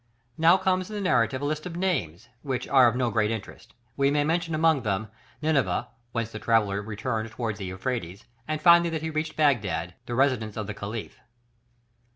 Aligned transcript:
Now 0.35 0.57
comes 0.57 0.89
in 0.89 0.95
the 0.95 0.99
narrative 1.01 1.43
a 1.43 1.45
list 1.45 1.67
of 1.67 1.75
names, 1.75 2.27
which 2.41 2.67
are 2.67 2.87
of 2.87 2.95
no 2.95 3.11
great 3.11 3.29
interest: 3.29 3.75
we 3.95 4.09
may 4.09 4.23
mention 4.23 4.55
among 4.55 4.81
them, 4.81 5.09
Nineveh, 5.43 5.89
whence 6.11 6.31
the 6.31 6.39
traveller 6.39 6.81
returned 6.81 7.29
towards 7.29 7.59
the 7.59 7.65
Euphrates; 7.65 8.25
and 8.47 8.59
finally 8.59 8.89
that 8.89 9.03
he 9.03 9.11
reached 9.11 9.35
Baghdad, 9.35 9.93
the 10.07 10.15
residence 10.15 10.57
of 10.57 10.65
the 10.65 10.73
Caliph. 10.73 11.19